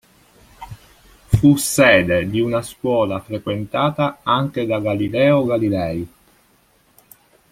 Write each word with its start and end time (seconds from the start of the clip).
Fu 1.27 1.57
sede 1.57 2.27
di 2.27 2.39
una 2.41 2.63
scuola 2.63 3.19
frequentata 3.19 4.21
anche 4.23 4.65
da 4.65 4.79
Galileo 4.79 5.45
Galilei. 5.45 6.09